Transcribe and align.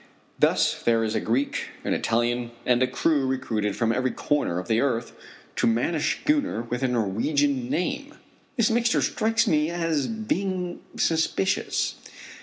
Thus 0.39 0.81
there 0.81 1.03
is 1.03 1.13
a 1.13 1.19
Greek, 1.19 1.65
an 1.83 1.93
Italian, 1.93 2.49
and 2.65 2.81
a 2.81 2.87
crew 2.87 3.27
recruited 3.27 3.75
from 3.75 3.91
every 3.91 4.09
corner 4.09 4.57
of 4.57 4.67
the 4.67 4.81
earth 4.81 5.11
to 5.57 5.67
man 5.67 5.93
a 5.93 5.99
schooner 5.99 6.63
with 6.63 6.81
a 6.81 6.87
Norwegian 6.87 7.69
name! 7.69 8.15
This 8.57 8.71
mixture 8.71 9.03
strikes 9.03 9.45
me 9.45 9.69
as 9.69 10.07
being 10.07 10.79
suspicious. 10.97 11.97